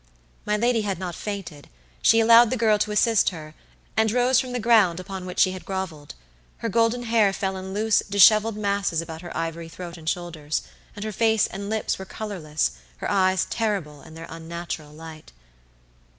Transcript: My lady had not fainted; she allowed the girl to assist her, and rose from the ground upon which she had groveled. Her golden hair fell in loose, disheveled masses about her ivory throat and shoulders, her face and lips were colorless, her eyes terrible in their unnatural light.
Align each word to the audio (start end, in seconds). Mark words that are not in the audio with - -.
My 0.47 0.57
lady 0.57 0.81
had 0.81 0.97
not 0.97 1.13
fainted; 1.13 1.69
she 2.01 2.19
allowed 2.19 2.49
the 2.49 2.57
girl 2.57 2.79
to 2.79 2.91
assist 2.91 3.29
her, 3.29 3.53
and 3.95 4.11
rose 4.11 4.39
from 4.39 4.51
the 4.51 4.59
ground 4.59 4.99
upon 4.99 5.27
which 5.27 5.37
she 5.39 5.51
had 5.51 5.63
groveled. 5.63 6.15
Her 6.57 6.69
golden 6.69 7.03
hair 7.03 7.31
fell 7.33 7.55
in 7.55 7.71
loose, 7.71 7.99
disheveled 8.09 8.57
masses 8.57 8.99
about 8.99 9.21
her 9.21 9.37
ivory 9.37 9.69
throat 9.69 9.97
and 9.97 10.09
shoulders, 10.09 10.63
her 10.99 11.11
face 11.11 11.45
and 11.45 11.69
lips 11.69 11.99
were 11.99 12.05
colorless, 12.05 12.71
her 12.97 13.11
eyes 13.11 13.45
terrible 13.51 14.01
in 14.01 14.15
their 14.15 14.25
unnatural 14.27 14.91
light. 14.91 15.31